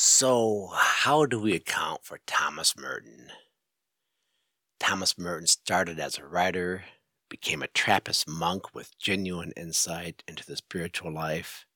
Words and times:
So, 0.00 0.70
how 0.74 1.26
do 1.26 1.40
we 1.40 1.56
account 1.56 2.04
for 2.04 2.20
Thomas 2.24 2.76
Merton? 2.76 3.32
Thomas 4.78 5.18
Merton 5.18 5.48
started 5.48 5.98
as 5.98 6.16
a 6.16 6.24
writer, 6.24 6.84
became 7.28 7.64
a 7.64 7.66
Trappist 7.66 8.28
monk 8.28 8.72
with 8.72 8.96
genuine 8.96 9.52
insight 9.56 10.22
into 10.28 10.46
the 10.46 10.54
spiritual 10.54 11.12
life, 11.12 11.66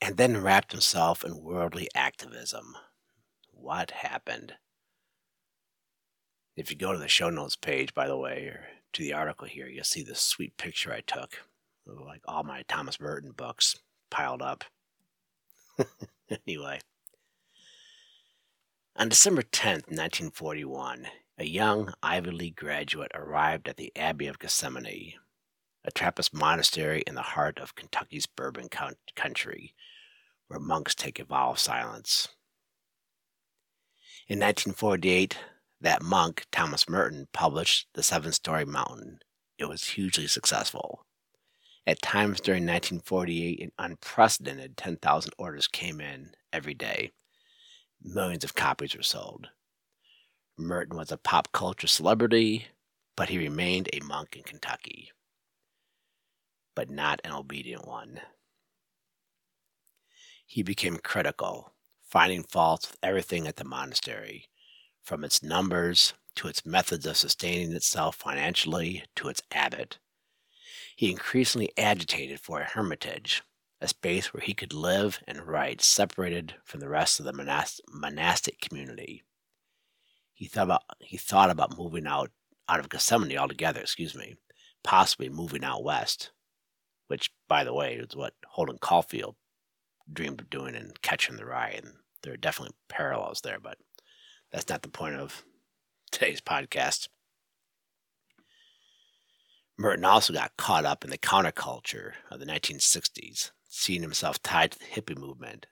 and 0.00 0.16
then 0.16 0.42
wrapped 0.42 0.72
himself 0.72 1.22
in 1.22 1.42
worldly 1.42 1.86
activism. 1.94 2.78
What 3.50 3.90
happened? 3.90 4.54
If 6.56 6.70
you 6.70 6.78
go 6.78 6.94
to 6.94 6.98
the 6.98 7.08
show 7.08 7.28
notes 7.28 7.56
page, 7.56 7.92
by 7.92 8.08
the 8.08 8.16
way, 8.16 8.44
or 8.44 8.68
to 8.94 9.02
the 9.02 9.12
article 9.12 9.46
here, 9.46 9.68
you'll 9.68 9.84
see 9.84 10.02
this 10.02 10.20
sweet 10.20 10.56
picture 10.56 10.94
I 10.94 11.02
took 11.02 11.42
of 11.86 12.00
like 12.00 12.22
all 12.24 12.42
my 12.42 12.62
Thomas 12.68 12.98
Merton 12.98 13.32
books 13.32 13.76
piled 14.08 14.40
up. 14.40 14.64
anyway. 16.48 16.78
On 18.94 19.08
December 19.08 19.40
10th, 19.40 19.88
1941, 19.88 21.06
a 21.38 21.44
young 21.44 21.94
Ivy 22.02 22.30
League 22.30 22.56
graduate 22.56 23.10
arrived 23.14 23.66
at 23.66 23.78
the 23.78 23.90
Abbey 23.96 24.26
of 24.26 24.38
Gethsemani, 24.38 25.14
a 25.82 25.90
Trappist 25.90 26.34
monastery 26.34 27.02
in 27.06 27.14
the 27.14 27.22
heart 27.22 27.58
of 27.58 27.74
Kentucky's 27.74 28.26
Bourbon 28.26 28.68
country, 29.16 29.74
where 30.46 30.60
monks 30.60 30.94
take 30.94 31.18
a 31.18 31.24
vow 31.24 31.52
of 31.52 31.58
silence. 31.58 32.28
In 34.28 34.38
1948, 34.38 35.38
that 35.80 36.02
monk, 36.02 36.44
Thomas 36.52 36.86
Merton, 36.86 37.28
published 37.32 37.88
The 37.94 38.02
Seven 38.02 38.32
Storey 38.32 38.66
Mountain. 38.66 39.20
It 39.56 39.70
was 39.70 39.88
hugely 39.88 40.26
successful. 40.26 41.06
At 41.86 42.02
times 42.02 42.42
during 42.42 42.64
1948, 42.64 43.58
an 43.58 43.72
unprecedented 43.78 44.76
10,000 44.76 45.32
orders 45.38 45.66
came 45.66 45.98
in 45.98 46.34
every 46.52 46.74
day 46.74 47.10
Millions 48.04 48.42
of 48.42 48.54
copies 48.54 48.96
were 48.96 49.02
sold. 49.02 49.48
Merton 50.58 50.96
was 50.96 51.12
a 51.12 51.16
pop 51.16 51.52
culture 51.52 51.86
celebrity, 51.86 52.66
but 53.16 53.28
he 53.28 53.38
remained 53.38 53.88
a 53.92 54.00
monk 54.00 54.36
in 54.36 54.42
Kentucky. 54.42 55.12
But 56.74 56.90
not 56.90 57.20
an 57.24 57.32
obedient 57.32 57.86
one. 57.86 58.20
He 60.46 60.62
became 60.62 60.98
critical, 60.98 61.72
finding 62.02 62.42
faults 62.42 62.90
with 62.90 62.98
everything 63.02 63.46
at 63.46 63.56
the 63.56 63.64
monastery, 63.64 64.48
from 65.02 65.24
its 65.24 65.42
numbers 65.42 66.14
to 66.34 66.48
its 66.48 66.66
methods 66.66 67.06
of 67.06 67.16
sustaining 67.16 67.72
itself 67.72 68.16
financially 68.16 69.04
to 69.16 69.28
its 69.28 69.42
abbot. 69.52 69.98
He 70.96 71.10
increasingly 71.10 71.70
agitated 71.78 72.40
for 72.40 72.60
a 72.60 72.64
hermitage, 72.64 73.42
a 73.82 73.88
space 73.88 74.32
where 74.32 74.42
he 74.42 74.54
could 74.54 74.72
live 74.72 75.18
and 75.26 75.46
write 75.46 75.82
separated 75.82 76.54
from 76.64 76.78
the 76.80 76.88
rest 76.88 77.18
of 77.18 77.26
the 77.26 77.32
monastic 77.92 78.60
community. 78.60 79.24
He 80.32 80.46
thought 80.46 80.64
about 80.64 80.82
he 81.00 81.16
thought 81.16 81.50
about 81.50 81.76
moving 81.76 82.06
out 82.06 82.30
out 82.68 82.78
of 82.78 82.88
Gethsemani 82.88 83.36
altogether, 83.36 83.80
excuse 83.80 84.14
me, 84.14 84.36
possibly 84.84 85.28
moving 85.28 85.64
out 85.64 85.82
west, 85.82 86.30
which 87.08 87.32
by 87.48 87.64
the 87.64 87.74
way 87.74 87.96
is 87.96 88.14
what 88.14 88.34
Holden 88.46 88.78
Caulfield 88.78 89.34
dreamed 90.10 90.40
of 90.40 90.48
doing 90.48 90.76
in 90.76 90.92
Catcher 91.02 91.32
in 91.32 91.36
the 91.36 91.44
Rye, 91.44 91.80
and 91.82 91.94
there 92.22 92.32
are 92.32 92.38
definitely 92.38 92.76
parallels 92.88 93.40
there, 93.40 93.58
but 93.60 93.78
that's 94.52 94.68
not 94.68 94.82
the 94.82 94.88
point 94.88 95.16
of 95.16 95.44
today's 96.12 96.40
podcast. 96.40 97.08
Merton 99.76 100.04
also 100.04 100.32
got 100.32 100.56
caught 100.56 100.84
up 100.84 101.02
in 101.02 101.10
the 101.10 101.18
counterculture 101.18 102.12
of 102.30 102.38
the 102.38 102.46
1960s, 102.46 103.50
seeing 103.74 104.02
himself 104.02 104.42
tied 104.42 104.70
to 104.70 104.78
the 104.78 104.84
hippie 104.84 105.16
movement 105.16 105.66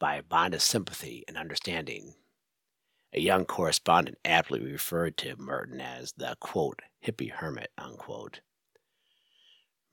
by 0.00 0.16
a 0.16 0.22
bond 0.22 0.52
of 0.52 0.60
sympathy 0.60 1.24
and 1.28 1.36
understanding. 1.36 2.14
A 3.12 3.20
young 3.20 3.44
correspondent 3.44 4.18
aptly 4.24 4.60
referred 4.60 5.16
to 5.18 5.36
Merton 5.36 5.80
as 5.80 6.12
the 6.16 6.36
quote, 6.40 6.82
hippie 7.06 7.30
hermit, 7.30 7.70
unquote. 7.78 8.40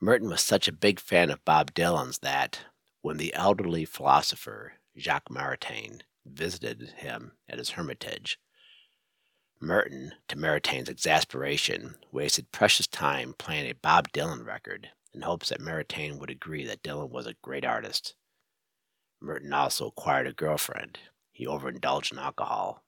Merton 0.00 0.30
was 0.30 0.40
such 0.40 0.66
a 0.66 0.72
big 0.72 0.98
fan 0.98 1.30
of 1.30 1.44
Bob 1.44 1.72
Dylan's 1.72 2.18
that, 2.18 2.62
when 3.02 3.18
the 3.18 3.32
elderly 3.34 3.84
philosopher 3.84 4.72
Jacques 4.98 5.30
Maritain 5.30 6.00
visited 6.26 6.94
him 6.96 7.32
at 7.48 7.58
his 7.58 7.70
hermitage, 7.70 8.40
Merton, 9.60 10.14
to 10.26 10.34
Maritain's 10.34 10.88
exasperation, 10.88 11.94
wasted 12.10 12.50
precious 12.50 12.88
time 12.88 13.32
playing 13.38 13.70
a 13.70 13.76
Bob 13.76 14.10
Dylan 14.10 14.44
record 14.44 14.90
in 15.14 15.22
hopes 15.22 15.50
that 15.50 15.60
Maritain 15.60 16.18
would 16.18 16.30
agree 16.30 16.66
that 16.66 16.82
Dylan 16.82 17.10
was 17.10 17.26
a 17.26 17.34
great 17.42 17.64
artist. 17.64 18.14
Merton 19.20 19.52
also 19.52 19.86
acquired 19.86 20.26
a 20.26 20.32
girlfriend. 20.32 20.98
He 21.30 21.46
overindulged 21.46 22.12
in 22.12 22.18
alcohol. 22.18 22.82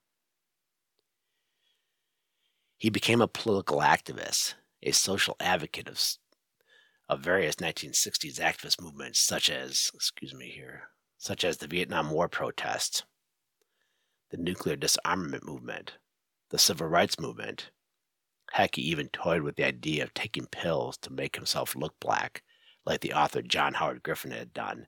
He 2.77 2.89
became 2.89 3.21
a 3.21 3.27
political 3.27 3.79
activist, 3.79 4.55
a 4.83 4.91
social 4.91 5.35
advocate 5.39 5.87
of, 5.87 6.01
of 7.07 7.21
various 7.21 7.55
1960s 7.55 8.39
activist 8.39 8.81
movements, 8.81 9.19
such 9.19 9.49
as, 9.49 9.91
excuse 9.93 10.33
me 10.33 10.49
here, 10.49 10.89
such 11.17 11.43
as 11.43 11.57
the 11.57 11.67
Vietnam 11.67 12.11
War 12.11 12.27
protests, 12.27 13.03
the 14.29 14.37
nuclear 14.37 14.75
disarmament 14.75 15.45
movement, 15.45 15.93
the 16.49 16.59
civil 16.59 16.87
rights 16.87 17.17
movement, 17.17 17.71
Heck, 18.51 18.75
he 18.75 18.83
even 18.83 19.09
toyed 19.09 19.41
with 19.41 19.55
the 19.55 19.65
idea 19.65 20.03
of 20.03 20.13
taking 20.13 20.45
pills 20.47 20.97
to 20.99 21.11
make 21.11 21.35
himself 21.35 21.75
look 21.75 21.93
black, 21.99 22.43
like 22.85 23.01
the 23.01 23.13
author 23.13 23.41
John 23.41 23.73
Howard 23.73 24.03
Griffin 24.03 24.31
had 24.31 24.53
done. 24.53 24.87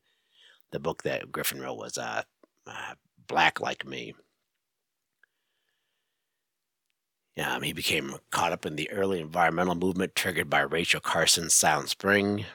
The 0.72 0.80
book 0.80 1.04
that 1.04 1.32
Griffin 1.32 1.62
wrote 1.62 1.78
was 1.78 1.98
uh, 1.98 2.24
uh, 2.66 2.94
Black 3.28 3.60
Like 3.60 3.86
Me. 3.86 4.14
Um, 7.38 7.62
he 7.62 7.74
became 7.74 8.16
caught 8.32 8.52
up 8.52 8.66
in 8.66 8.76
the 8.76 8.90
early 8.90 9.20
environmental 9.20 9.76
movement 9.76 10.16
triggered 10.16 10.50
by 10.50 10.62
Rachel 10.62 11.00
Carson's 11.00 11.54
Silent 11.54 11.90
Spring, 11.90 12.46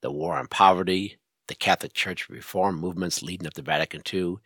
the 0.00 0.10
war 0.10 0.36
on 0.36 0.46
poverty, 0.46 1.18
the 1.48 1.54
Catholic 1.54 1.92
Church 1.92 2.28
reform 2.30 2.76
movements 2.76 3.22
leading 3.22 3.46
up 3.46 3.52
to 3.54 3.62
Vatican 3.62 4.02
II, 4.12 4.36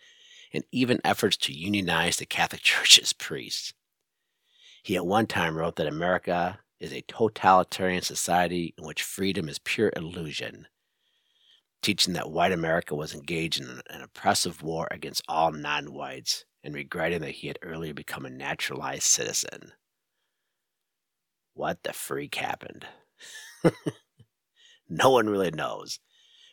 and 0.52 0.64
even 0.72 1.00
efforts 1.04 1.36
to 1.36 1.52
unionize 1.52 2.16
the 2.16 2.26
Catholic 2.26 2.62
Church's 2.62 3.12
priests. 3.12 3.74
He 4.84 4.96
at 4.96 5.06
one 5.06 5.26
time 5.26 5.56
wrote 5.56 5.76
that 5.76 5.86
America 5.86 6.60
is 6.78 6.92
a 6.92 7.00
totalitarian 7.08 8.02
society 8.02 8.74
in 8.76 8.84
which 8.84 9.02
freedom 9.02 9.48
is 9.48 9.58
pure 9.58 9.90
illusion, 9.96 10.68
teaching 11.80 12.12
that 12.12 12.30
white 12.30 12.52
America 12.52 12.94
was 12.94 13.14
engaged 13.14 13.62
in 13.62 13.80
an 13.88 14.02
oppressive 14.02 14.62
war 14.62 14.86
against 14.90 15.24
all 15.26 15.52
non 15.52 15.94
whites 15.94 16.44
and 16.62 16.74
regretting 16.74 17.22
that 17.22 17.30
he 17.30 17.46
had 17.46 17.58
earlier 17.62 17.94
become 17.94 18.26
a 18.26 18.30
naturalized 18.30 19.04
citizen. 19.04 19.72
What 21.54 21.82
the 21.82 21.94
freak 21.94 22.34
happened? 22.34 22.84
no 24.90 25.08
one 25.08 25.30
really 25.30 25.50
knows. 25.50 25.98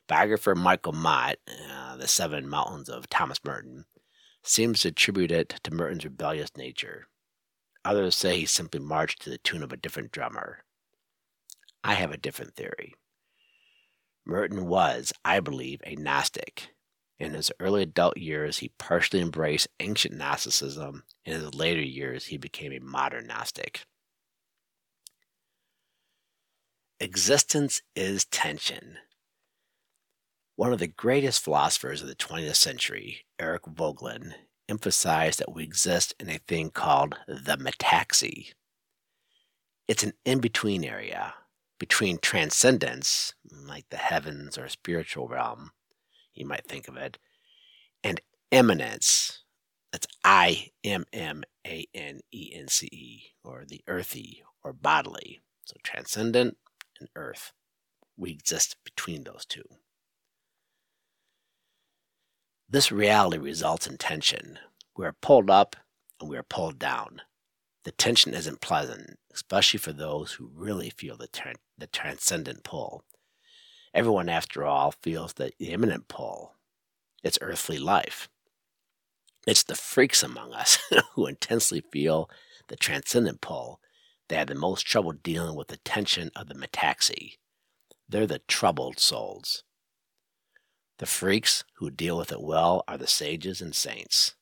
Biographer 0.08 0.56
Michael 0.56 0.94
Mott, 0.94 1.36
uh, 1.70 1.98
The 1.98 2.08
Seven 2.08 2.48
Mountains 2.48 2.88
of 2.88 3.10
Thomas 3.10 3.44
Merton, 3.44 3.84
seems 4.42 4.84
to 4.84 4.88
attribute 4.88 5.34
it 5.34 5.60
to 5.64 5.74
Merton's 5.74 6.06
rebellious 6.06 6.56
nature. 6.56 7.10
Others 7.84 8.16
say 8.16 8.38
he 8.38 8.46
simply 8.46 8.80
marched 8.80 9.22
to 9.24 9.30
the 9.30 9.38
tune 9.40 9.64
of 9.64 9.72
a 9.72 9.78
different 9.78 10.12
drummer. 10.12 10.64
I 11.84 11.96
have 11.96 12.12
a 12.12 12.18
different 12.18 12.56
theory. 12.56 12.94
Merton 14.26 14.68
was, 14.68 15.12
I 15.26 15.40
believe, 15.40 15.82
a 15.84 15.96
Gnostic. 15.96 16.70
In 17.18 17.34
his 17.34 17.52
early 17.60 17.84
adult 17.84 18.18
years, 18.18 18.60
he 18.60 18.70
partially 18.78 19.20
embraced 19.20 19.68
ancient 19.80 20.16
Gnosticism. 20.16 21.04
In 21.26 21.34
his 21.34 21.56
later 21.56 21.82
years, 21.82 22.26
he 22.26 22.38
became 22.38 22.72
a 22.72 22.80
modern 22.80 23.28
Gnostic. 23.28 23.86
Existence 27.00 27.82
is 27.96 28.26
tension. 28.26 29.00
One 30.56 30.72
of 30.72 30.80
the 30.80 30.88
greatest 30.88 31.44
philosophers 31.44 32.04
of 32.04 32.08
the 32.08 32.16
20th 32.16 32.56
century, 32.56 33.26
Eric 33.40 33.64
Voegelin, 33.64 34.34
emphasize 34.70 35.38
that 35.38 35.54
we 35.54 35.64
exist 35.64 36.14
in 36.20 36.30
a 36.30 36.40
thing 36.48 36.70
called 36.70 37.18
the 37.28 37.58
metaxy. 37.58 38.54
It's 39.88 40.04
an 40.04 40.14
in 40.26 40.40
between 40.40 40.84
area 40.84 41.34
between 41.82 42.20
transcendence, 42.20 43.34
like 43.52 43.90
the 43.90 43.98
heavens 43.98 44.56
or 44.56 44.70
spiritual 44.70 45.28
realm, 45.28 45.72
you 46.32 46.46
might 46.46 46.68
think 46.68 46.88
of 46.88 46.96
it, 46.96 47.18
and 48.04 48.22
immanence. 48.52 49.44
That's 49.92 50.06
I 50.24 50.68
M 50.84 51.06
M 51.12 51.42
A 51.66 51.88
N 51.96 52.20
E 52.32 52.52
N 52.54 52.68
C 52.68 52.86
E, 52.92 53.24
or 53.44 53.66
the 53.68 53.82
earthy 53.88 54.44
or 54.64 54.74
bodily. 54.74 55.40
So 55.66 55.76
transcendent 55.82 56.56
and 57.00 57.10
earth. 57.16 57.52
We 58.16 58.30
exist 58.30 58.76
between 58.86 59.24
those 59.24 59.48
two. 59.48 59.66
This 62.72 62.90
reality 62.90 63.38
results 63.38 63.86
in 63.86 63.98
tension. 63.98 64.58
We 64.96 65.06
are 65.06 65.12
pulled 65.12 65.50
up 65.50 65.76
and 66.22 66.30
we 66.30 66.38
are 66.38 66.44
pulled 66.44 66.80
down. 66.80 67.22
The 67.84 67.92
tension 67.92 68.34
isn't 68.34 68.62
pleasant, 68.62 69.20
especially 69.34 69.78
for 69.78 69.92
those 69.92 70.32
who 70.32 70.50
really 70.56 70.90
feel 70.90 71.18
the, 71.18 71.28
the 71.78 71.88
transcendent 71.88 72.64
pull. 72.64 73.04
Everyone, 73.94 74.30
after 74.30 74.64
all, 74.64 74.94
feels 75.04 75.34
the 75.34 75.52
immanent 75.60 76.08
pull. 76.08 76.54
It's 77.24 77.38
earthly 77.42 77.78
life, 77.78 78.30
It's 79.46 79.64
the 79.64 79.76
freaks 79.76 80.24
among 80.24 80.54
us 80.54 80.78
who 81.16 81.28
intensely 81.28 81.84
feel 81.92 82.30
the 82.70 82.78
transcendent 82.78 83.42
pull 83.42 83.82
that 84.30 84.38
have 84.38 84.48
the 84.48 84.56
most 84.56 84.84
trouble 84.84 85.12
dealing 85.12 85.58
with 85.58 85.68
the 85.68 85.78
tension 85.78 86.32
of 86.38 86.48
the 86.48 86.56
metaxy. 86.56 87.34
They're 88.08 88.26
the 88.26 88.40
troubled 88.48 88.98
souls. 88.98 89.66
The 91.02 91.08
freaks 91.08 91.64
who 91.78 91.90
deal 91.90 92.16
with 92.16 92.32
it 92.32 92.42
well 92.44 92.84
are 92.88 92.96
the 92.96 93.08
sages 93.08 93.60
and 93.60 93.74
saints. 93.74 94.36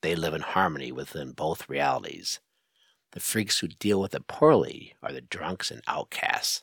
They 0.00 0.16
live 0.16 0.32
in 0.32 0.40
harmony 0.40 0.90
within 0.92 1.32
both 1.32 1.68
realities. 1.68 2.40
The 3.12 3.20
freaks 3.20 3.58
who 3.58 3.68
deal 3.68 4.00
with 4.00 4.14
it 4.14 4.26
poorly 4.26 4.94
are 5.02 5.12
the 5.12 5.20
drunks 5.20 5.70
and 5.70 5.82
outcasts. 5.86 6.62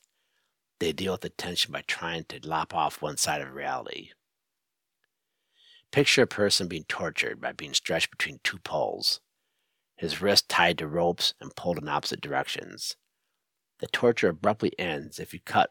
They 0.80 0.92
deal 0.92 1.12
with 1.12 1.22
the 1.22 1.30
tension 1.30 1.72
by 1.72 1.84
trying 1.86 2.24
to 2.30 2.48
lop 2.48 2.74
off 2.74 3.00
one 3.00 3.18
side 3.18 3.42
of 3.42 3.54
reality. 3.54 4.10
Picture 5.92 6.24
a 6.24 6.28
person 6.28 6.68
being 6.68 6.86
tortured 6.86 7.40
by 7.40 7.52
being 7.52 7.76
stretched 7.76 8.10
between 8.10 8.40
two 8.44 8.58
poles, 8.58 9.22
his 9.98 10.20
wrists 10.20 10.48
tied 10.48 10.80
to 10.80 10.88
ropes 10.88 11.36
and 11.40 11.56
pulled 11.56 11.78
in 11.78 11.88
opposite 11.88 12.22
directions. 12.22 12.96
The 13.82 13.88
torture 13.88 14.30
abruptly 14.30 14.74
ends 14.80 15.20
if 15.20 15.32
you 15.32 15.42
cut 15.46 15.70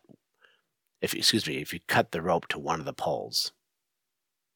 if 1.00 1.14
excuse 1.14 1.46
me, 1.46 1.58
if 1.58 1.72
you 1.72 1.80
cut 1.86 2.12
the 2.12 2.22
rope 2.22 2.48
to 2.48 2.58
one 2.58 2.80
of 2.80 2.86
the 2.86 2.92
poles. 2.92 3.52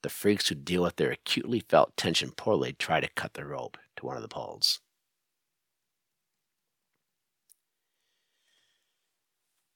The 0.03 0.09
freaks 0.09 0.49
who 0.49 0.55
deal 0.55 0.83
with 0.83 0.97
their 0.97 1.11
acutely 1.13 1.61
felt 1.61 1.97
tension 1.97 2.31
poorly 2.33 2.73
try 2.73 3.01
to 3.01 3.09
cut 3.09 3.35
the 3.35 3.45
rope 3.45 3.77
to 3.97 4.07
one 4.07 4.17
of 4.17 4.23
the 4.23 4.29
poles. 4.29 4.81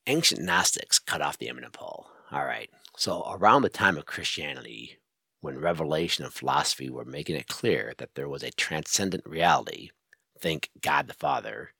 Ancient 0.06 0.42
Gnostics 0.42 0.98
cut 0.98 1.22
off 1.22 1.38
the 1.38 1.48
immanent 1.48 1.72
pole. 1.72 2.08
All 2.30 2.44
right. 2.44 2.70
So, 2.96 3.24
around 3.30 3.62
the 3.62 3.68
time 3.68 3.96
of 3.96 4.06
Christianity, 4.06 4.98
when 5.40 5.58
revelation 5.58 6.24
and 6.24 6.32
philosophy 6.32 6.88
were 6.88 7.04
making 7.04 7.36
it 7.36 7.48
clear 7.48 7.94
that 7.98 8.14
there 8.14 8.28
was 8.28 8.42
a 8.42 8.50
transcendent 8.50 9.26
reality, 9.26 9.90
think 10.38 10.70
God 10.80 11.06
the 11.06 11.14
Father, 11.14 11.70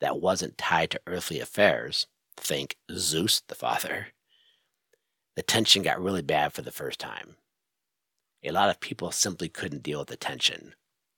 that 0.00 0.20
wasn't 0.20 0.58
tied 0.58 0.90
to 0.90 1.00
earthly 1.06 1.40
affairs, 1.40 2.06
think 2.36 2.76
Zeus 2.92 3.40
the 3.48 3.54
Father, 3.54 4.08
the 5.36 5.42
tension 5.42 5.82
got 5.82 6.02
really 6.02 6.22
bad 6.22 6.52
for 6.52 6.62
the 6.62 6.72
first 6.72 6.98
time. 6.98 7.36
A 8.44 8.50
lot 8.50 8.70
of 8.70 8.80
people 8.80 9.10
simply 9.10 9.48
couldn't 9.48 9.82
deal 9.82 10.00
with 10.00 10.08
the 10.08 10.16
tension. 10.16 10.74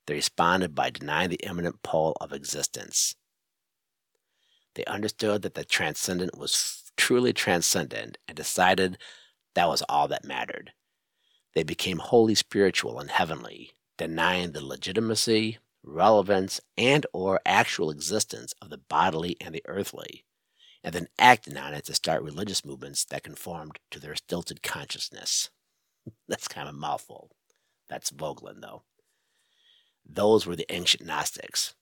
They 0.06 0.14
responded 0.14 0.74
by 0.74 0.90
denying 0.90 1.30
the 1.30 1.44
immanent 1.44 1.82
pole 1.82 2.16
of 2.20 2.32
existence. 2.32 3.16
They 4.74 4.84
understood 4.84 5.42
that 5.42 5.54
the 5.54 5.64
transcendent 5.64 6.38
was 6.38 6.92
truly 6.96 7.32
transcendent 7.32 8.18
and 8.28 8.36
decided 8.36 8.98
that 9.54 9.68
was 9.68 9.82
all 9.88 10.06
that 10.08 10.24
mattered. 10.24 10.72
They 11.54 11.62
became 11.62 11.98
wholly 11.98 12.34
spiritual 12.34 13.00
and 13.00 13.10
heavenly, 13.10 13.72
denying 13.96 14.52
the 14.52 14.64
legitimacy, 14.64 15.58
relevance, 15.82 16.60
and 16.76 17.06
or 17.12 17.40
actual 17.46 17.90
existence 17.90 18.54
of 18.60 18.68
the 18.68 18.78
bodily 18.78 19.36
and 19.40 19.54
the 19.54 19.62
earthly, 19.66 20.24
and 20.86 20.94
then 20.94 21.08
acting 21.18 21.56
on 21.56 21.74
it 21.74 21.84
to 21.84 21.94
start 21.94 22.22
religious 22.22 22.64
movements 22.64 23.04
that 23.06 23.24
conformed 23.24 23.80
to 23.90 23.98
their 23.98 24.14
stilted 24.14 24.62
consciousness. 24.62 25.50
That's 26.28 26.46
kind 26.46 26.68
of 26.68 26.76
a 26.76 26.78
mouthful. 26.78 27.32
That's 27.90 28.12
Voegelin, 28.12 28.60
though. 28.62 28.84
Those 30.08 30.46
were 30.46 30.54
the 30.54 30.72
ancient 30.72 31.04
Gnostics. 31.04 31.74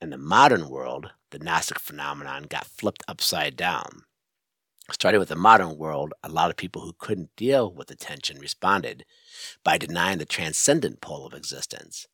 In 0.00 0.08
the 0.08 0.16
modern 0.16 0.70
world, 0.70 1.10
the 1.32 1.38
Gnostic 1.38 1.78
phenomenon 1.78 2.44
got 2.44 2.66
flipped 2.66 3.02
upside 3.06 3.56
down. 3.56 4.04
Starting 4.90 5.18
with 5.18 5.28
the 5.28 5.36
modern 5.36 5.76
world, 5.76 6.14
a 6.22 6.30
lot 6.30 6.48
of 6.48 6.56
people 6.56 6.80
who 6.80 6.94
couldn't 6.98 7.36
deal 7.36 7.70
with 7.70 7.88
the 7.88 7.94
tension 7.94 8.38
responded 8.38 9.04
by 9.62 9.76
denying 9.76 10.16
the 10.16 10.24
transcendent 10.24 11.02
pole 11.02 11.26
of 11.26 11.34
existence. 11.34 12.06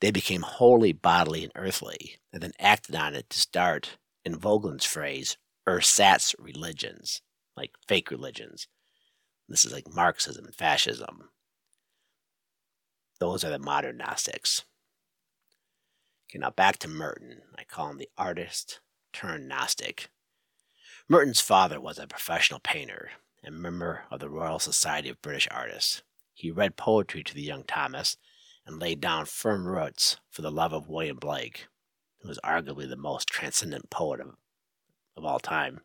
They 0.00 0.10
became 0.10 0.42
wholly 0.42 0.92
bodily 0.92 1.44
and 1.44 1.52
earthly, 1.54 2.16
and 2.32 2.42
then 2.42 2.52
acted 2.58 2.96
on 2.96 3.14
it 3.14 3.30
to 3.30 3.38
start, 3.38 3.96
in 4.26 4.34
Voegelin's 4.34 4.84
phrase, 4.84 5.36
ersatz 5.68 6.34
religions, 6.36 7.22
like 7.56 7.70
fake 7.86 8.10
religions. 8.10 8.66
This 9.48 9.64
is 9.64 9.72
like 9.72 9.94
Marxism 9.94 10.44
and 10.44 10.54
fascism. 10.54 11.30
Those 13.20 13.44
are 13.44 13.50
the 13.50 13.60
modern 13.60 13.98
Gnostics. 13.98 14.64
Okay, 16.28 16.40
now 16.40 16.50
back 16.50 16.78
to 16.78 16.88
Merton. 16.88 17.42
I 17.56 17.62
call 17.62 17.88
him 17.88 17.98
the 17.98 18.10
artist 18.18 18.80
turned 19.12 19.48
Gnostic. 19.48 20.08
Merton's 21.08 21.40
father 21.40 21.80
was 21.80 22.00
a 22.00 22.08
professional 22.08 22.58
painter 22.58 23.10
and 23.44 23.62
member 23.62 24.06
of 24.10 24.18
the 24.18 24.28
Royal 24.28 24.58
Society 24.58 25.08
of 25.08 25.22
British 25.22 25.46
Artists. 25.52 26.02
He 26.34 26.50
read 26.50 26.76
poetry 26.76 27.22
to 27.22 27.34
the 27.34 27.42
young 27.42 27.62
Thomas 27.62 28.16
and 28.66 28.80
laid 28.80 29.00
down 29.00 29.26
firm 29.26 29.68
roots 29.68 30.16
for 30.28 30.42
the 30.42 30.50
love 30.50 30.72
of 30.72 30.88
William 30.88 31.16
Blake, 31.16 31.68
who 32.20 32.28
was 32.28 32.38
arguably 32.44 32.88
the 32.88 32.96
most 32.96 33.28
transcendent 33.28 33.90
poet 33.90 34.20
of, 34.20 34.34
of 35.16 35.24
all 35.24 35.38
time. 35.38 35.80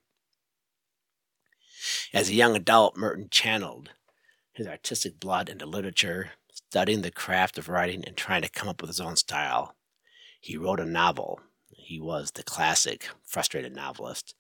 As 2.14 2.30
a 2.30 2.34
young 2.34 2.56
adult, 2.56 2.96
Merton 2.98 3.28
channeled 3.30 3.92
his 4.54 4.68
artistic 4.68 5.20
blood 5.20 5.50
into 5.50 5.66
literature, 5.66 6.32
studying 6.52 7.02
the 7.02 7.12
craft 7.12 7.58
of 7.58 7.70
writing 7.70 8.04
and 8.06 8.16
trying 8.16 8.42
to 8.42 8.50
come 8.50 8.68
up 8.68 8.82
with 8.82 8.90
his 8.90 9.00
own 9.00 9.16
style. 9.16 9.76
He 10.40 10.58
wrote 10.58 10.80
a 10.80 10.86
novel. 10.86 11.40
He 11.70 12.00
was 12.00 12.32
the 12.32 12.44
classic 12.44 13.10
frustrated 13.26 13.76
novelist. 13.76 14.36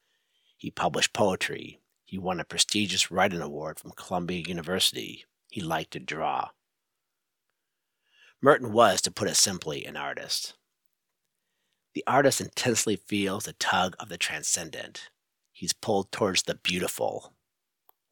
He 0.58 0.70
published 0.70 1.14
poetry. 1.14 1.80
He 2.04 2.18
won 2.18 2.40
a 2.40 2.44
prestigious 2.44 3.10
writing 3.10 3.42
award 3.42 3.80
from 3.80 3.92
Columbia 3.92 4.44
University. 4.46 5.26
He 5.48 5.62
liked 5.62 5.92
to 5.92 6.00
draw. 6.00 6.50
Merton 8.42 8.74
was, 8.74 9.02
to 9.02 9.12
put 9.12 9.28
it 9.28 9.36
simply, 9.36 9.86
an 9.86 9.96
artist. 9.96 10.56
The 11.94 12.04
artist 12.08 12.40
intensely 12.42 12.96
feels 12.96 13.46
the 13.46 13.54
tug 13.54 13.96
of 14.00 14.10
the 14.10 14.18
transcendent. 14.18 15.10
He's 15.52 15.74
pulled 15.74 16.12
towards 16.12 16.44
the 16.44 16.56
beautiful, 16.56 17.34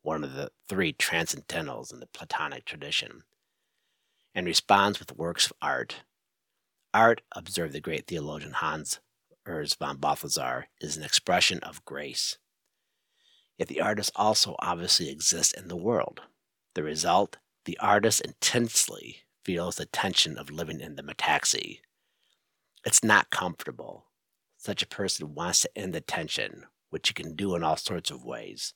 one 0.02 0.24
of 0.24 0.34
the 0.34 0.52
three 0.68 0.94
transcendentals 0.94 1.94
in 1.94 2.00
the 2.00 2.08
Platonic 2.08 2.66
tradition, 2.66 3.24
and 4.36 4.46
responds 4.46 5.00
with 5.00 5.18
works 5.18 5.46
of 5.46 5.54
art 5.62 6.02
Art, 6.94 7.22
observed 7.34 7.74
the 7.74 7.80
great 7.80 8.08
theologian 8.08 8.54
Hans 8.54 9.00
Urs 9.48 9.78
von 9.78 9.98
Balthasar, 9.98 10.68
is 10.82 10.98
an 10.98 11.04
expression 11.04 11.60
of 11.60 11.86
grace. 11.86 12.40
Yet 13.60 13.68
the 13.68 13.82
artist 13.82 14.12
also 14.16 14.56
obviously 14.60 15.10
exists 15.10 15.54
in 15.54 15.68
the 15.68 15.76
world. 15.76 16.22
The 16.74 16.82
result, 16.82 17.38
the 17.66 17.78
artist 17.78 18.22
intensely 18.22 19.24
feels 19.46 19.76
the 19.76 19.86
tension 19.86 20.38
of 20.38 20.50
living 20.50 20.80
in 20.80 20.96
the 20.96 21.04
metaxy. 21.04 21.82
It's 22.86 23.04
not 23.04 23.30
comfortable. 23.30 24.06
Such 24.58 24.82
a 24.82 24.88
person 24.88 25.36
wants 25.36 25.62
to 25.62 25.78
end 25.78 25.94
the 25.94 26.02
tension, 26.02 26.66
which 26.90 27.10
you 27.10 27.14
can 27.14 27.36
do 27.36 27.56
in 27.56 27.64
all 27.64 27.78
sorts 27.78 28.12
of 28.12 28.24
ways. 28.24 28.74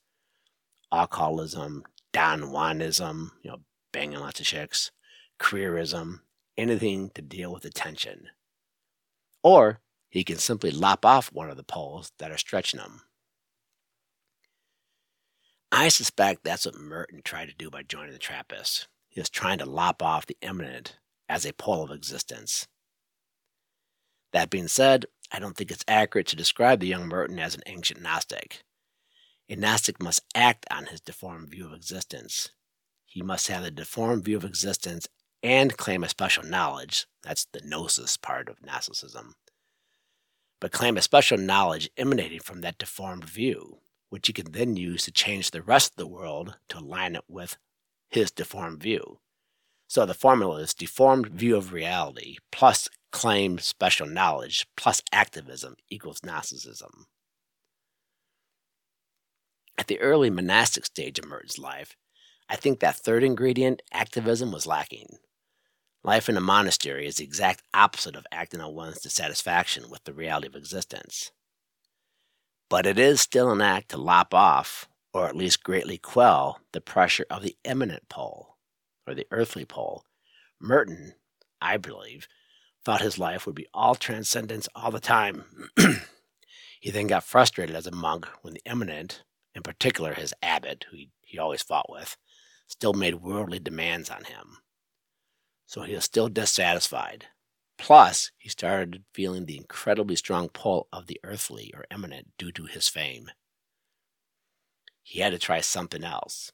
Alcoholism, 0.92 1.84
Don 2.12 2.42
Juanism, 2.42 3.32
you 3.42 3.52
know, 3.52 3.58
banging 3.92 4.20
lots 4.20 4.40
of 4.40 4.46
chicks, 4.46 4.92
careerism, 5.40 6.20
anything 6.58 7.10
to 7.16 7.22
deal 7.22 7.52
with 7.52 7.64
the 7.64 7.70
tension. 7.70 8.28
Or 9.42 9.82
he 10.10 10.24
can 10.24 10.38
simply 10.38 10.72
lop 10.72 11.06
off 11.06 11.34
one 11.34 11.50
of 11.50 11.58
the 11.58 11.64
poles 11.64 12.12
that 12.20 12.32
are 12.32 12.38
stretching 12.38 12.80
him. 12.80 13.02
I 15.72 15.88
suspect 15.88 16.44
that's 16.44 16.68
what 16.68 16.76
Merton 16.76 17.22
tried 17.24 17.50
to 17.50 17.56
do 17.56 17.72
by 17.72 17.82
joining 17.82 18.14
the 18.14 18.20
Trappists. 18.20 18.88
He 19.10 19.20
was 19.20 19.30
trying 19.30 19.58
to 19.58 19.66
lop 19.66 20.04
off 20.04 20.28
the 20.28 20.38
immanent 20.42 20.98
as 21.28 21.46
a 21.46 21.54
pole 21.54 21.84
of 21.84 21.92
existence. 21.92 22.68
That 24.34 24.50
being 24.50 24.68
said, 24.68 25.06
I 25.32 25.40
don't 25.40 25.56
think 25.56 25.72
it's 25.72 25.86
accurate 25.88 26.28
to 26.28 26.36
describe 26.36 26.80
the 26.80 26.88
young 26.88 27.08
Merton 27.08 27.40
as 27.40 27.56
an 27.56 27.62
ancient 27.66 28.02
Gnostic. 28.02 28.64
A 29.50 29.56
Gnostic 29.56 30.02
must 30.02 30.22
act 30.36 30.66
on 30.70 30.88
his 30.88 31.00
deformed 31.00 31.50
view 31.50 31.68
of 31.68 31.74
existence. 31.74 32.50
He 33.06 33.22
must 33.22 33.48
have 33.48 33.64
the 33.64 33.72
deformed 33.72 34.26
view 34.26 34.38
of 34.38 34.44
existence 34.44 35.08
and 35.44 35.78
claim 35.78 36.04
a 36.04 36.10
special 36.10 36.44
knowledge. 36.44 37.06
That's 37.22 37.46
the 37.52 37.62
gnosis 37.64 38.18
part 38.18 38.50
of 38.50 38.64
Gnosticism. 38.64 39.36
But 40.60 40.72
claim 40.72 40.98
a 40.98 41.02
special 41.02 41.38
knowledge 41.38 41.90
emanating 41.98 42.40
from 42.40 42.62
that 42.62 42.78
deformed 42.78 43.26
view, 43.26 43.80
which 44.10 44.28
he 44.28 44.34
can 44.34 44.52
then 44.52 44.78
use 44.78 45.04
to 45.04 45.12
change 45.12 45.52
the 45.52 45.62
rest 45.62 45.92
of 45.92 45.98
the 45.98 46.08
world 46.08 46.58
to 46.70 46.80
align 46.80 47.16
it 47.16 47.26
with 47.28 47.58
his 48.10 48.32
deformed 48.32 48.82
view. 48.82 49.20
So 49.88 50.06
the 50.06 50.14
formula 50.14 50.62
is 50.62 50.74
deformed 50.74 51.28
view 51.28 51.56
of 51.56 51.74
reality 51.74 52.38
plus 52.52 52.90
claimed 53.14 53.62
special 53.62 54.08
knowledge 54.08 54.66
plus 54.76 55.02
activism 55.14 55.76
equals 55.90 56.22
Gnosticism. 56.26 57.06
At 59.78 59.88
the 59.88 60.02
early 60.02 60.30
monastic 60.30 60.86
stage 60.86 61.20
of 61.20 61.26
Merton's 61.26 61.58
life, 61.58 61.96
I 62.50 62.58
think 62.58 62.80
that 62.80 62.98
third 62.98 63.24
ingredient, 63.24 63.82
activism, 63.94 64.52
was 64.52 64.68
lacking. 64.68 65.08
Life 66.04 66.28
in 66.28 66.36
a 66.36 66.42
monastery 66.42 67.08
is 67.08 67.16
the 67.16 67.24
exact 67.24 67.64
opposite 67.74 68.16
of 68.16 68.26
acting 68.32 68.60
on 68.60 68.76
one's 68.76 69.00
dissatisfaction 69.00 69.90
with 69.90 70.04
the 70.04 70.14
reality 70.14 70.48
of 70.48 70.56
existence. 70.56 71.32
But 72.70 72.86
it 72.86 73.00
is 73.00 73.22
still 73.22 73.52
an 73.52 73.62
act 73.62 73.90
to 73.90 73.98
lop 73.98 74.34
off, 74.34 74.90
or 75.14 75.28
at 75.28 75.36
least 75.36 75.64
greatly 75.64 75.98
quell, 75.98 76.60
the 76.72 76.82
pressure 76.82 77.26
of 77.30 77.44
the 77.44 77.56
immanent 77.64 78.10
pole, 78.10 78.58
or 79.08 79.14
the 79.14 79.28
earthly 79.32 79.66
pole. 79.66 80.04
Merton, 80.60 81.14
I 81.62 81.78
believe, 81.78 82.28
thought 82.84 83.02
his 83.02 83.18
life 83.18 83.46
would 83.46 83.56
be 83.56 83.68
all 83.74 83.96
transcendence 83.96 84.68
all 84.76 84.92
the 84.92 85.00
time. 85.00 85.70
he 86.80 86.92
then 86.92 87.08
got 87.08 87.24
frustrated 87.24 87.76
as 87.76 87.88
a 87.88 87.92
monk 87.92 88.28
when 88.42 88.54
the 88.54 88.62
immanent, 88.66 89.24
in 89.56 89.64
particular 89.64 90.14
his 90.14 90.34
abbot, 90.42 90.86
who 90.90 90.98
he, 90.98 91.10
he 91.22 91.40
always 91.40 91.62
fought 91.62 91.90
with, 91.90 92.18
still 92.68 92.94
made 92.94 93.16
worldly 93.16 93.60
demands 93.60 94.10
on 94.10 94.26
him. 94.26 94.58
So 95.66 95.84
he 95.84 95.96
was 95.96 96.04
still 96.04 96.28
dissatisfied. 96.28 97.28
Plus, 97.78 98.32
he 98.38 98.50
started 98.50 99.04
feeling 99.14 99.46
the 99.46 99.58
incredibly 99.58 100.16
strong 100.16 100.50
pull 100.50 100.88
of 100.94 101.08
the 101.08 101.20
earthly 101.24 101.74
or 101.76 101.86
immanent 101.92 102.30
due 102.38 102.52
to 102.52 102.66
his 102.66 102.88
fame. 102.88 103.32
He 105.02 105.20
had 105.20 105.32
to 105.32 105.40
try 105.40 105.62
something 105.62 106.04
else. 106.04 106.52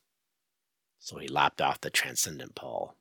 So 1.00 1.18
he 1.18 1.28
lopped 1.28 1.62
off 1.62 1.82
the 1.82 1.90
transcendent 1.90 2.56
pull. 2.56 2.96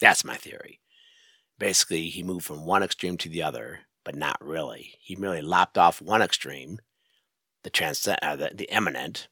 That's 0.00 0.24
my 0.24 0.36
theory. 0.36 0.80
Basically, 1.58 2.08
he 2.08 2.22
moved 2.22 2.44
from 2.44 2.66
one 2.66 2.82
extreme 2.82 3.16
to 3.18 3.28
the 3.28 3.42
other, 3.42 3.80
but 4.04 4.14
not 4.14 4.36
really. 4.40 4.94
He 5.00 5.16
merely 5.16 5.42
lopped 5.42 5.78
off 5.78 6.02
one 6.02 6.22
extreme, 6.22 6.80
the, 7.62 7.70
transcend, 7.70 8.18
uh, 8.22 8.36
the, 8.36 8.50
the 8.54 8.72
immanent, 8.74 9.28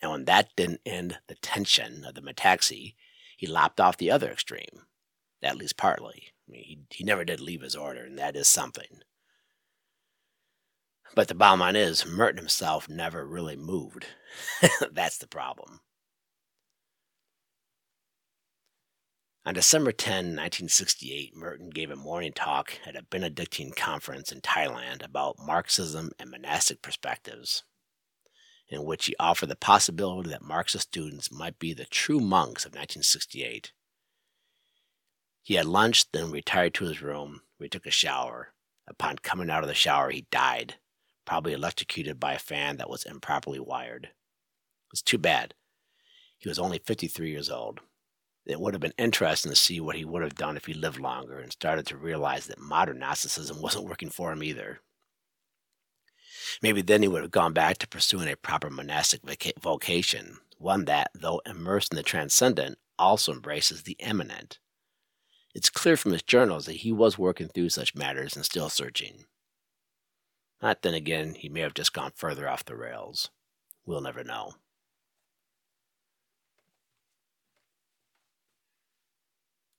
and 0.00 0.10
when 0.10 0.24
that 0.26 0.54
didn't 0.56 0.82
end 0.86 1.18
the 1.28 1.34
tension 1.36 2.04
of 2.04 2.14
the 2.14 2.20
metaxy, 2.20 2.94
he 3.36 3.46
lopped 3.46 3.80
off 3.80 3.96
the 3.96 4.10
other 4.10 4.30
extreme, 4.30 4.86
at 5.42 5.56
least 5.56 5.76
partly. 5.76 6.28
I 6.48 6.52
mean, 6.52 6.64
he, 6.64 6.78
he 6.90 7.04
never 7.04 7.24
did 7.24 7.40
leave 7.40 7.62
his 7.62 7.74
order, 7.74 8.04
and 8.04 8.18
that 8.18 8.36
is 8.36 8.46
something. 8.46 9.00
But 11.14 11.28
the 11.28 11.34
bottom 11.34 11.60
line 11.60 11.76
is, 11.76 12.06
Merton 12.06 12.38
himself 12.38 12.88
never 12.88 13.26
really 13.26 13.56
moved. 13.56 14.06
That's 14.92 15.18
the 15.18 15.28
problem. 15.28 15.80
On 19.46 19.52
December 19.52 19.92
10, 19.92 20.14
1968, 20.14 21.36
Merton 21.36 21.68
gave 21.68 21.90
a 21.90 21.96
morning 21.96 22.32
talk 22.32 22.78
at 22.86 22.96
a 22.96 23.02
Benedictine 23.02 23.72
conference 23.72 24.32
in 24.32 24.40
Thailand 24.40 25.04
about 25.04 25.36
Marxism 25.38 26.12
and 26.18 26.30
monastic 26.30 26.80
perspectives, 26.80 27.62
in 28.70 28.86
which 28.86 29.04
he 29.04 29.14
offered 29.20 29.50
the 29.50 29.56
possibility 29.56 30.30
that 30.30 30.40
Marxist 30.40 30.88
students 30.88 31.30
might 31.30 31.58
be 31.58 31.74
the 31.74 31.84
true 31.84 32.20
monks 32.20 32.64
of 32.64 32.70
1968. 32.70 33.72
He 35.42 35.54
had 35.56 35.66
lunch, 35.66 36.10
then 36.12 36.30
retired 36.30 36.72
to 36.74 36.86
his 36.86 37.02
room, 37.02 37.42
where 37.58 37.66
he 37.66 37.68
took 37.68 37.84
a 37.84 37.90
shower. 37.90 38.54
Upon 38.88 39.18
coming 39.18 39.50
out 39.50 39.62
of 39.62 39.68
the 39.68 39.74
shower, 39.74 40.08
he 40.08 40.26
died, 40.30 40.76
probably 41.26 41.52
electrocuted 41.52 42.18
by 42.18 42.32
a 42.32 42.38
fan 42.38 42.78
that 42.78 42.88
was 42.88 43.04
improperly 43.04 43.60
wired. 43.60 44.08
It's 44.90 45.02
too 45.02 45.18
bad. 45.18 45.52
He 46.38 46.48
was 46.48 46.58
only 46.58 46.78
53 46.78 47.30
years 47.30 47.50
old 47.50 47.80
it 48.46 48.60
would 48.60 48.74
have 48.74 48.80
been 48.80 48.94
interesting 48.98 49.50
to 49.50 49.56
see 49.56 49.80
what 49.80 49.96
he 49.96 50.04
would 50.04 50.22
have 50.22 50.34
done 50.34 50.56
if 50.56 50.66
he 50.66 50.74
lived 50.74 51.00
longer 51.00 51.38
and 51.38 51.52
started 51.52 51.86
to 51.86 51.96
realize 51.96 52.46
that 52.46 52.58
modern 52.58 52.98
Gnosticism 52.98 53.60
wasn't 53.62 53.86
working 53.86 54.10
for 54.10 54.32
him 54.32 54.42
either. 54.42 54.80
Maybe 56.62 56.82
then 56.82 57.02
he 57.02 57.08
would 57.08 57.22
have 57.22 57.30
gone 57.30 57.52
back 57.52 57.78
to 57.78 57.88
pursuing 57.88 58.28
a 58.28 58.36
proper 58.36 58.68
monastic 58.68 59.22
vocation, 59.60 60.38
one 60.58 60.84
that, 60.84 61.10
though 61.14 61.40
immersed 61.46 61.92
in 61.92 61.96
the 61.96 62.02
transcendent, 62.02 62.78
also 62.98 63.32
embraces 63.32 63.82
the 63.82 63.96
immanent. 63.98 64.58
It's 65.54 65.70
clear 65.70 65.96
from 65.96 66.12
his 66.12 66.22
journals 66.22 66.66
that 66.66 66.76
he 66.76 66.92
was 66.92 67.18
working 67.18 67.48
through 67.48 67.70
such 67.70 67.94
matters 67.94 68.36
and 68.36 68.44
still 68.44 68.68
searching. 68.68 69.24
But 70.60 70.82
then 70.82 70.94
again, 70.94 71.34
he 71.34 71.48
may 71.48 71.60
have 71.60 71.74
just 71.74 71.92
gone 71.92 72.12
further 72.14 72.48
off 72.48 72.64
the 72.64 72.76
rails. 72.76 73.30
We'll 73.86 74.00
never 74.00 74.24
know. 74.24 74.54